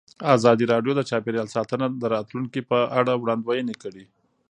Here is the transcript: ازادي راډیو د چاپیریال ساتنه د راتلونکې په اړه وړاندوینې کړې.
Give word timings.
ازادي 0.35 0.65
راډیو 0.73 0.93
د 0.95 1.01
چاپیریال 1.09 1.47
ساتنه 1.55 1.85
د 2.01 2.03
راتلونکې 2.15 2.61
په 2.69 2.77
اړه 2.99 3.13
وړاندوینې 3.21 3.75
کړې. 3.83 4.03